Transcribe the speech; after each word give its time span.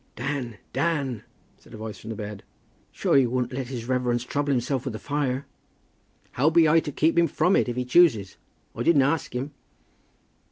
"Dan, 0.15 0.57
Dan," 0.73 1.21
said 1.59 1.75
a 1.75 1.77
voice 1.77 1.99
from 1.99 2.09
the 2.09 2.15
bed, 2.15 2.41
"sure 2.91 3.15
you 3.15 3.29
wouldn't 3.29 3.53
let 3.53 3.67
his 3.67 3.87
reverence 3.87 4.23
trouble 4.23 4.49
himself 4.49 4.83
with 4.83 4.93
the 4.93 4.97
fire." 4.97 5.45
"How 6.31 6.49
be 6.49 6.67
I 6.67 6.79
to 6.79 6.91
keep 6.91 7.19
him 7.19 7.27
from 7.27 7.55
it, 7.55 7.69
if 7.69 7.75
he 7.75 7.85
chooses? 7.85 8.37
I 8.75 8.81
didn't 8.81 9.03
ax 9.03 9.27
him." 9.27 9.51